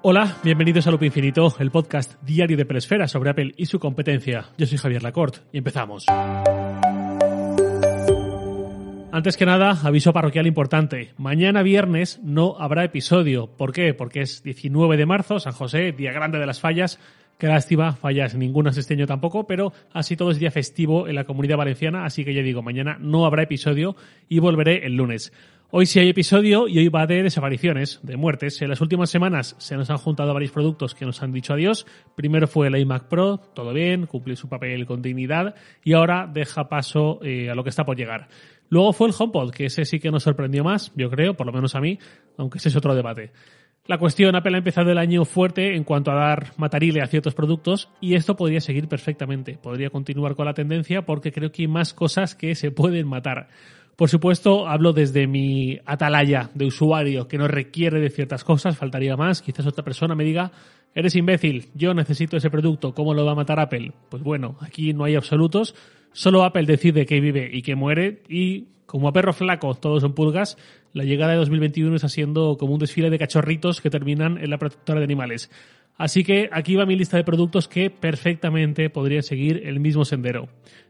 [0.00, 4.46] Hola, bienvenidos a Loop Infinito, el podcast diario de Pelesfera sobre Apple y su competencia.
[4.56, 6.06] Yo soy Javier Lacorte y empezamos.
[9.10, 11.14] Antes que nada, aviso parroquial importante.
[11.16, 13.48] Mañana viernes no habrá episodio.
[13.48, 13.92] ¿Por qué?
[13.92, 17.00] Porque es 19 de marzo, San José, día grande de las fallas.
[17.36, 21.24] Qué lástima, fallas ninguna este año tampoco, pero así todo es día festivo en la
[21.24, 23.96] comunidad valenciana, así que ya digo, mañana no habrá episodio
[24.28, 25.32] y volveré el lunes.
[25.70, 28.62] Hoy sí hay episodio y hoy va de desapariciones, de muertes.
[28.62, 31.84] En las últimas semanas se nos han juntado varios productos que nos han dicho adiós.
[32.14, 35.54] Primero fue el iMac Pro, todo bien, cumplió su papel con dignidad
[35.84, 38.28] y ahora deja paso eh, a lo que está por llegar.
[38.70, 41.52] Luego fue el HomePod, que ese sí que nos sorprendió más, yo creo, por lo
[41.52, 41.98] menos a mí,
[42.38, 43.32] aunque ese es otro debate.
[43.88, 47.34] La cuestión, Apple ha empezado el año fuerte en cuanto a dar matarile a ciertos
[47.34, 49.58] productos y esto podría seguir perfectamente.
[49.62, 53.48] Podría continuar con la tendencia porque creo que hay más cosas que se pueden matar.
[53.98, 59.16] Por supuesto, hablo desde mi atalaya de usuario que no requiere de ciertas cosas, faltaría
[59.16, 59.42] más.
[59.42, 60.52] Quizás otra persona me diga,
[60.94, 63.90] eres imbécil, yo necesito ese producto, ¿cómo lo va a matar Apple?
[64.08, 65.74] Pues bueno, aquí no hay absolutos,
[66.12, 70.14] solo Apple decide que vive y que muere y como a perro flaco todos son
[70.14, 70.56] pulgas,
[70.92, 74.58] la llegada de 2021 está siendo como un desfile de cachorritos que terminan en la
[74.58, 75.50] protectora de animales.
[75.96, 80.48] Así que aquí va mi lista de productos que perfectamente podrían seguir el mismo sendero.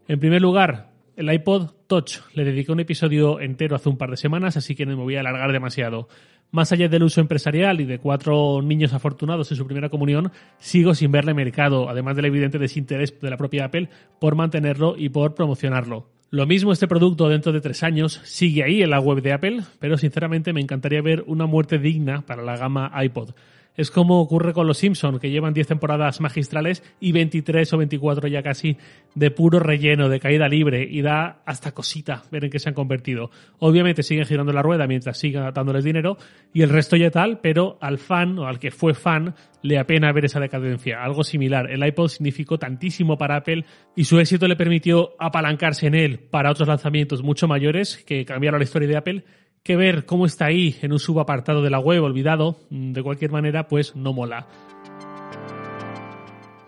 [0.09, 2.21] En primer lugar, el iPod Touch.
[2.33, 5.17] Le dediqué un episodio entero hace un par de semanas, así que no me voy
[5.17, 6.09] a alargar demasiado.
[6.53, 10.95] Más allá del uso empresarial y de cuatro niños afortunados en su primera comunión, sigo
[10.95, 13.89] sin verle mercado, además del evidente desinterés de la propia Apple
[14.21, 16.07] por mantenerlo y por promocionarlo.
[16.31, 19.63] Lo mismo este producto dentro de tres años sigue ahí en la web de Apple,
[19.81, 23.31] pero sinceramente me encantaría ver una muerte digna para la gama iPod.
[23.79, 28.27] Es como ocurre con los Simpson, que llevan 10 temporadas magistrales y 23 o 24
[28.27, 28.77] ya casi
[29.15, 32.75] de puro relleno, de caída libre, y da hasta cosita ver en qué se han
[32.75, 33.31] convertido.
[33.61, 36.19] Obviamente siguen girando la rueda mientras sigan dándoles dinero,
[36.53, 40.11] y el resto ya tal, pero al fan o al que fue fan le apena
[40.11, 41.05] ver esa decadencia.
[41.05, 41.71] Algo similar.
[41.71, 43.65] El iPod significó tantísimo para Apple
[43.95, 48.59] y su éxito le permitió apalancarse en él para otros lanzamientos mucho mayores que cambiaron
[48.59, 49.25] la historia de Apple
[49.63, 53.31] que ver cómo está ahí en un subapartado de la web olvidado, mm, de cualquier
[53.31, 54.47] manera, pues no mola.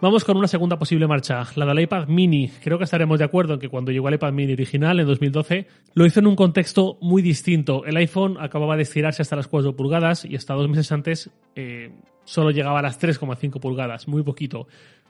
[0.03, 2.49] Vamos con una segunda posible marcha, la del iPad mini.
[2.62, 5.67] Creo que estaremos de acuerdo en que cuando llegó el iPad mini original en 2012,
[5.93, 7.84] lo hizo en un contexto muy distinto.
[7.84, 11.93] El iPhone acababa de estirarse hasta las 4 pulgadas y hasta dos meses antes eh,
[12.25, 14.69] solo llegaba a las 3,5 pulgadas, muy poquito.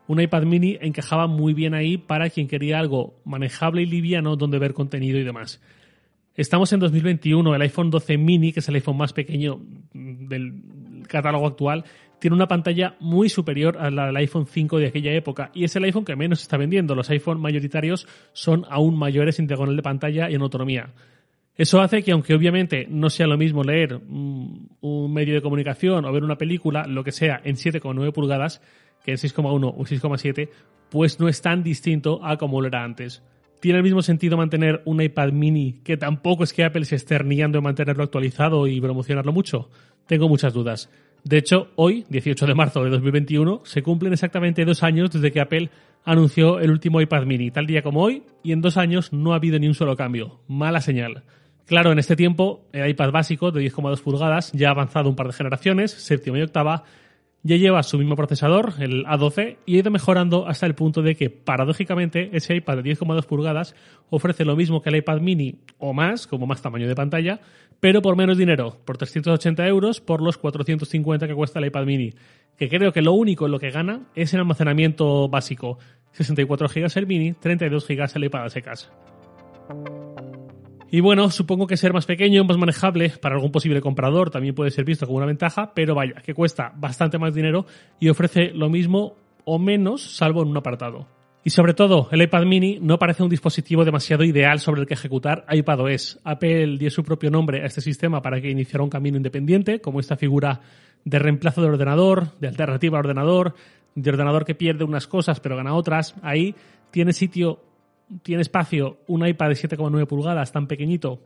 [0.09, 4.59] Un iPad mini encajaba muy bien ahí para quien quería algo manejable y liviano donde
[4.59, 5.61] ver contenido y demás.
[6.37, 9.61] Estamos en 2021, el iPhone 12 mini, que es el iPhone más pequeño
[9.93, 10.63] del
[11.09, 11.85] catálogo actual,
[12.21, 15.75] tiene una pantalla muy superior a la del iPhone 5 de aquella época y es
[15.75, 16.95] el iPhone que menos está vendiendo.
[16.95, 20.93] Los iPhone mayoritarios son aún mayores en diagonal de pantalla y en autonomía.
[21.57, 26.13] Eso hace que, aunque obviamente no sea lo mismo leer un medio de comunicación o
[26.13, 28.63] ver una película, lo que sea, en 7,9 pulgadas,
[29.05, 30.49] que en 6,1 o 6,7,
[30.91, 33.23] pues no es tan distinto a como lo era antes.
[33.61, 37.17] ¿Tiene el mismo sentido mantener un iPad mini que tampoco es que Apple se esté
[37.17, 39.71] herniando en mantenerlo actualizado y promocionarlo mucho?
[40.07, 40.91] Tengo muchas dudas.
[41.25, 45.41] De hecho, hoy, 18 de marzo de 2021, se cumplen exactamente dos años desde que
[45.41, 45.69] Apple
[46.05, 49.37] anunció el último iPad mini, tal día como hoy, y en dos años no ha
[49.37, 50.41] habido ni un solo cambio.
[50.49, 51.25] Mala señal.
[51.67, 55.27] Claro, en este tiempo, el iPad básico de 10,2 pulgadas ya ha avanzado un par
[55.27, 56.85] de generaciones, séptima y octava,
[57.43, 61.17] ya lleva su mismo procesador, el A12, y ha ido mejorando hasta el punto de
[61.17, 63.75] que, paradójicamente, ese iPad de 10,2 pulgadas
[64.11, 67.41] ofrece lo mismo que el iPad mini o más, como más tamaño de pantalla,
[67.81, 72.13] pero por menos dinero, por 380 euros, por los 450 que cuesta el iPad mini.
[72.59, 75.79] Que creo que lo único en lo que gana es el almacenamiento básico.
[76.13, 78.93] 64 GB el mini, 32 GB el iPad a secas.
[80.93, 84.73] Y bueno, supongo que ser más pequeño, más manejable para algún posible comprador también puede
[84.73, 87.65] ser visto como una ventaja, pero vaya, que cuesta bastante más dinero
[88.01, 89.15] y ofrece lo mismo
[89.45, 91.07] o menos, salvo en un apartado.
[91.45, 94.95] Y sobre todo, el iPad mini no parece un dispositivo demasiado ideal sobre el que
[94.95, 96.19] ejecutar iPadOS.
[96.25, 100.01] Apple dio su propio nombre a este sistema para que iniciara un camino independiente, como
[100.01, 100.61] esta figura
[101.05, 103.55] de reemplazo de ordenador, de alternativa a ordenador,
[103.95, 106.15] de ordenador que pierde unas cosas pero gana otras.
[106.23, 106.55] Ahí
[106.91, 107.61] tiene sitio
[108.23, 111.21] tiene espacio un iPad de 7,9 pulgadas tan pequeñito,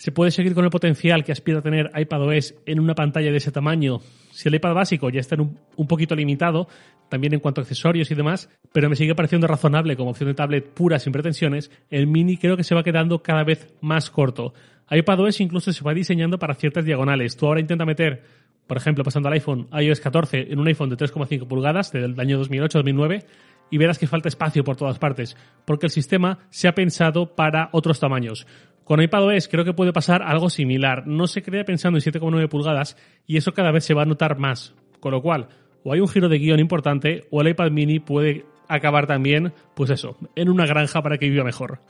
[0.00, 3.36] se puede seguir con el potencial que aspira a tener iPadOS en una pantalla de
[3.36, 4.00] ese tamaño.
[4.30, 6.68] Si el iPad básico ya está un, un, poquito limitado,
[7.10, 10.34] también en cuanto a accesorios y demás, pero me sigue pareciendo razonable como opción de
[10.34, 14.54] tablet pura sin pretensiones, el mini creo que se va quedando cada vez más corto.
[14.90, 17.36] iPadOS incluso se va diseñando para ciertas diagonales.
[17.36, 18.22] Tú ahora intenta meter,
[18.66, 22.42] por ejemplo, pasando al iPhone iOS 14 en un iPhone de 3,5 pulgadas del año
[22.42, 23.24] 2008-2009
[23.70, 27.68] y verás que falta espacio por todas partes, porque el sistema se ha pensado para
[27.72, 28.46] otros tamaños.
[28.84, 31.06] Con iPadOS creo que puede pasar algo similar.
[31.06, 32.96] No se crea pensando en 7,9 pulgadas
[33.26, 34.74] y eso cada vez se va a notar más.
[34.98, 35.48] Con lo cual,
[35.84, 39.90] o hay un giro de guion importante o el iPad mini puede acabar también, pues
[39.90, 41.80] eso, en una granja para que viva mejor.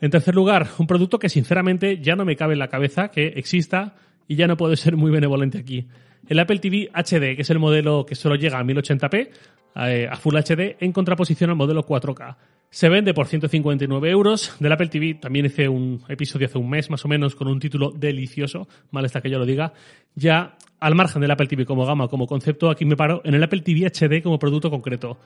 [0.00, 3.28] En tercer lugar, un producto que sinceramente ya no me cabe en la cabeza que
[3.36, 3.94] exista
[4.28, 5.88] y ya no puedo ser muy benevolente aquí.
[6.26, 9.30] El Apple TV HD, que es el modelo que solo llega a 1080p,
[9.76, 12.36] eh, a Full HD, en contraposición al modelo 4K.
[12.70, 14.54] Se vende por 159 euros.
[14.60, 17.58] Del Apple TV también hice un episodio hace un mes más o menos con un
[17.58, 19.72] título delicioso, mal está que yo lo diga.
[20.14, 23.42] Ya al margen del Apple TV como gama, como concepto, aquí me paro en el
[23.42, 25.18] Apple TV HD como producto concreto.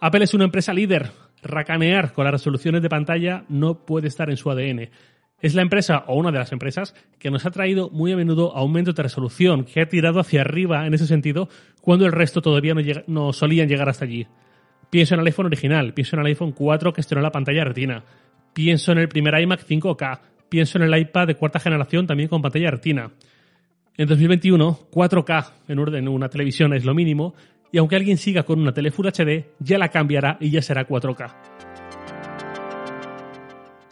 [0.00, 1.10] Apple es una empresa líder.
[1.42, 4.90] Racanear con las resoluciones de pantalla no puede estar en su ADN.
[5.40, 8.56] Es la empresa o una de las empresas que nos ha traído muy a menudo
[8.56, 11.48] aumentos de resolución, que ha tirado hacia arriba en ese sentido
[11.82, 12.74] cuando el resto todavía
[13.06, 14.26] no, solían llegar hasta allí.
[14.88, 18.02] Pienso en el iPhone original, pienso en el iPhone 4 que estrenó la pantalla retina,
[18.54, 22.40] pienso en el primer iMac 5K, pienso en el iPad de cuarta generación también con
[22.40, 23.10] pantalla retina.
[23.98, 27.34] En 2021, 4K en orden una televisión es lo mínimo,
[27.70, 30.88] y aunque alguien siga con una tele Full HD, ya la cambiará y ya será
[30.88, 31.55] 4K.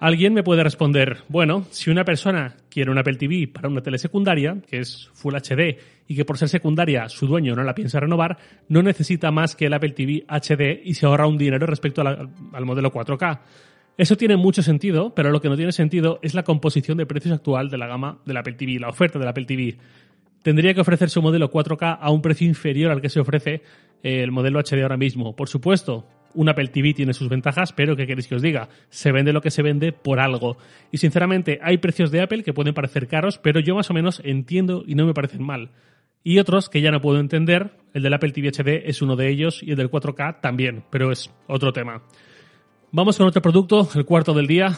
[0.00, 3.96] Alguien me puede responder, bueno, si una persona quiere un Apple TV para una tele
[3.96, 8.00] secundaria, que es Full HD, y que por ser secundaria su dueño no la piensa
[8.00, 8.36] renovar,
[8.68, 12.64] no necesita más que el Apple TV HD y se ahorra un dinero respecto al
[12.66, 13.40] modelo 4K.
[13.96, 17.32] Eso tiene mucho sentido, pero lo que no tiene sentido es la composición de precios
[17.32, 19.78] actual de la gama del Apple TV, la oferta del Apple TV.
[20.42, 23.62] Tendría que ofrecer su modelo 4K a un precio inferior al que se ofrece
[24.02, 25.34] el modelo HD ahora mismo.
[25.36, 28.68] Por supuesto, un Apple TV tiene sus ventajas, pero ¿qué queréis que os diga?
[28.88, 30.56] Se vende lo que se vende por algo.
[30.90, 34.20] Y sinceramente, hay precios de Apple que pueden parecer caros, pero yo más o menos
[34.24, 35.70] entiendo y no me parecen mal.
[36.22, 39.28] Y otros que ya no puedo entender, el del Apple TV HD es uno de
[39.28, 42.02] ellos y el del 4K también, pero es otro tema.
[42.92, 44.68] Vamos con otro producto, el cuarto del día.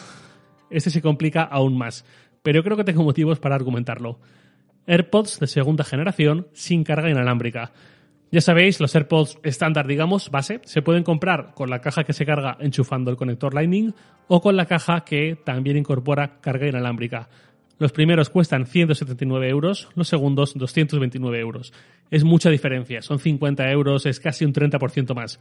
[0.70, 2.04] Este se complica aún más,
[2.42, 4.18] pero creo que tengo motivos para argumentarlo.
[4.86, 7.72] AirPods de segunda generación sin carga inalámbrica.
[8.32, 12.26] Ya sabéis, los AirPods estándar, digamos, base, se pueden comprar con la caja que se
[12.26, 13.94] carga enchufando el conector Lightning
[14.26, 17.28] o con la caja que también incorpora carga inalámbrica.
[17.78, 21.72] Los primeros cuestan 179 euros, los segundos 229 euros.
[22.10, 25.38] Es mucha diferencia, son 50 euros, es casi un 30% más.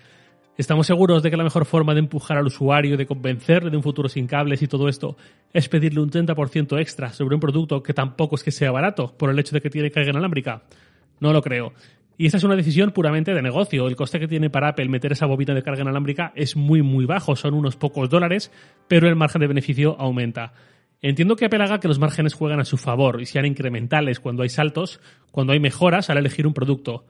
[0.58, 3.84] Estamos seguros de que la mejor forma de empujar al usuario, de convencerle de un
[3.84, 5.18] futuro sin cables y todo esto,
[5.54, 9.30] es pedirle un 30% extra sobre un producto que tampoco es que sea barato por
[9.30, 10.62] el hecho de que tiene carga inalámbrica.
[11.20, 11.74] No lo creo.
[12.18, 13.88] Y esta es una decisión puramente de negocio.
[13.88, 17.06] El coste que tiene para Apple meter esa bobina de carga inalámbrica es muy, muy
[17.06, 17.36] bajo.
[17.36, 18.52] Son unos pocos dólares,
[18.88, 20.54] pero el margen de beneficio aumenta.
[21.02, 24.44] Entiendo que Apple haga que los márgenes juegan a su favor y sean incrementales cuando
[24.44, 25.02] hay saltos,
[25.32, 27.06] cuando hay mejoras al elegir un producto.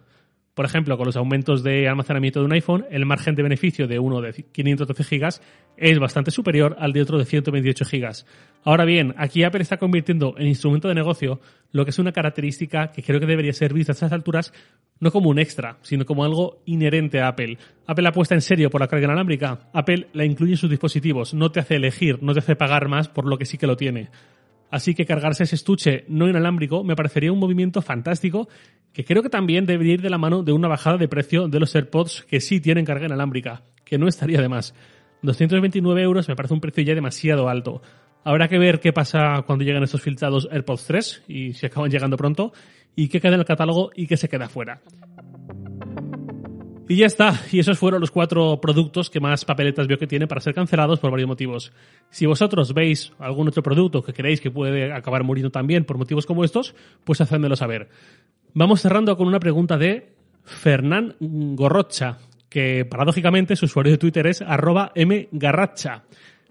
[0.55, 3.99] Por ejemplo, con los aumentos de almacenamiento de un iPhone, el margen de beneficio de
[3.99, 5.29] uno de 512 GB
[5.75, 8.25] es bastante superior al de otro de 128 GB.
[8.63, 11.41] Ahora bien, aquí Apple está convirtiendo en instrumento de negocio
[11.73, 14.53] lo que es una característica que creo que debería ser vista a estas alturas
[15.01, 17.57] no como un extra, sino como algo inherente a Apple.
[17.85, 19.69] Apple apuesta en serio por la carga inalámbrica.
[19.73, 23.09] Apple la incluye en sus dispositivos, no te hace elegir, no te hace pagar más
[23.09, 24.09] por lo que sí que lo tiene.
[24.75, 28.49] Así que cargarse ese estuche no inalámbrico me parecería un movimiento fantástico
[28.91, 31.61] que creo que también debería ir de la mano de una bajada de precio de
[31.61, 34.75] los AirPods que sí tienen carga inalámbrica, que no estaría de más.
[35.21, 37.81] 229 euros me parece un precio ya demasiado alto.
[38.25, 42.17] Habrá que ver qué pasa cuando lleguen estos filtrados AirPods 3 y si acaban llegando
[42.17, 42.51] pronto
[42.97, 44.81] y qué queda en el catálogo y qué se queda fuera.
[46.87, 50.27] Y ya está, y esos fueron los cuatro productos que más papeletas veo que tiene
[50.27, 51.73] para ser cancelados por varios motivos.
[52.11, 56.27] Si vosotros veis algún otro producto que creéis que puede acabar muriendo también por motivos
[56.27, 57.89] como estos, pues hacedmelo saber.
[58.53, 60.13] Vamos cerrando con una pregunta de
[60.43, 66.03] Fernán Gorrocha, que paradójicamente su usuario de Twitter es arroba mgarracha.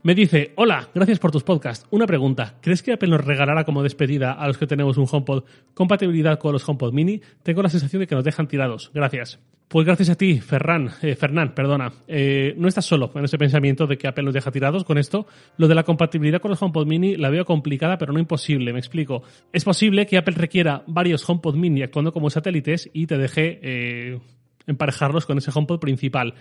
[0.05, 1.87] Me dice, hola, gracias por tus podcasts.
[1.91, 5.45] Una pregunta, ¿crees que Apple nos regalará como despedida a los que tenemos un HomePod
[5.73, 7.23] compatibilidad con los HomePod mini?
[7.43, 8.91] Tengo la sensación de que nos dejan tirados.
[8.93, 9.41] Gracias.
[9.67, 11.91] Pues gracias a ti, Ferran, eh, Fernán, perdona.
[12.07, 15.27] Eh, no estás solo en ese pensamiento de que Apple nos deja tirados con esto.
[15.57, 18.81] Lo de la compatibilidad con los HomePod mini la veo complicada, pero no imposible, me
[18.81, 19.23] explico.
[19.55, 24.21] Es posible que Apple requiera varios HomePod mini actuando como satélites y te deje eh,
[24.67, 26.35] emparejarlos con ese HomePod principal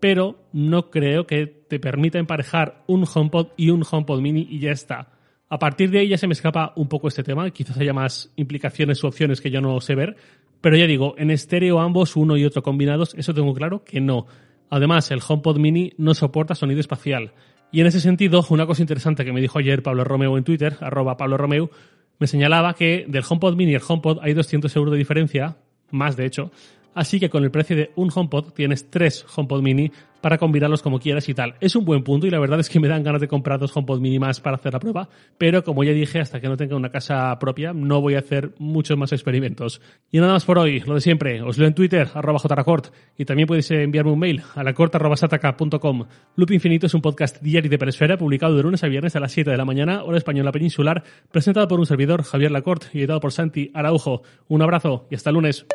[0.00, 4.72] pero no creo que te permita emparejar un HomePod y un HomePod mini y ya
[4.72, 5.12] está.
[5.48, 8.32] A partir de ahí ya se me escapa un poco este tema, quizás haya más
[8.36, 10.16] implicaciones u opciones que yo no sé ver,
[10.60, 14.26] pero ya digo, en estéreo ambos, uno y otro combinados, eso tengo claro que no.
[14.70, 17.32] Además, el HomePod mini no soporta sonido espacial.
[17.72, 20.76] Y en ese sentido, una cosa interesante que me dijo ayer Pablo Romeo en Twitter,
[20.80, 21.70] arroba Pablo Romeo,
[22.18, 25.56] me señalaba que del HomePod mini y el HomePod hay 200 euros de diferencia,
[25.90, 26.52] más de hecho,
[26.94, 30.98] Así que con el precio de un HomePod tienes tres HomePod mini para combinarlos como
[30.98, 31.54] quieras y tal.
[31.60, 33.74] Es un buen punto y la verdad es que me dan ganas de comprar dos
[33.74, 36.76] HomePod mini más para hacer la prueba, pero como ya dije, hasta que no tenga
[36.76, 39.80] una casa propia no voy a hacer muchos más experimentos.
[40.10, 43.24] Y nada más por hoy, lo de siempre, os leo en Twitter, arroba jracort, y
[43.24, 46.04] también podéis enviarme un mail a lacort.sataka.com.
[46.36, 49.32] Loop Infinito es un podcast diario de Peresfera, publicado de lunes a viernes a las
[49.32, 53.20] 7 de la mañana, hora española peninsular, presentado por un servidor, Javier Lacort, y editado
[53.20, 54.22] por Santi Araujo.
[54.48, 55.66] Un abrazo y hasta el lunes.